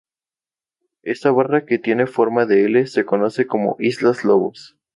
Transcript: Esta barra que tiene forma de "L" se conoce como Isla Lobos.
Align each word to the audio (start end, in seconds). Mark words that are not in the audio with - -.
Esta 1.03 1.29
barra 1.29 1.67
que 1.67 1.77
tiene 1.77 2.07
forma 2.07 2.47
de 2.47 2.65
"L" 2.65 2.87
se 2.87 3.05
conoce 3.05 3.45
como 3.45 3.75
Isla 3.77 4.13
Lobos. 4.23 4.75